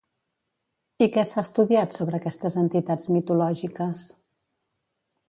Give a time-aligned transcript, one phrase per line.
[1.05, 4.07] I què s'ha estudiat sobre aquestes entitats mitològiques?